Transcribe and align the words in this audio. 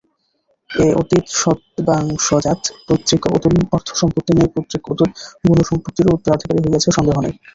এ 0.69 0.87
অতিসদ্বংশজাত 1.01 2.61
পৈতৃক 2.85 3.23
অতুল 3.29 3.53
অর্থসম্পত্তির 3.71 4.35
ন্যায় 4.35 4.51
পৈতৃক 4.53 4.83
অতুল 4.93 5.09
গুণসম্পত্তিরও 5.45 6.15
উত্তরাধিকারী 6.17 6.59
হইয়াছে 6.63 6.89
সন্দেহ 6.97 7.17
নাই। 7.19 7.33